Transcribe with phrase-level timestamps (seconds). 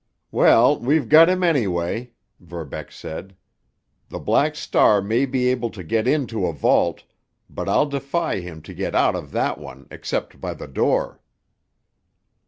[0.31, 3.35] "Well, we've got him, anyway," Verbeck said.
[4.09, 7.03] "The Black Star may be able to get into a vault,
[7.47, 11.21] but I'll defy him to get out of that one except by the door."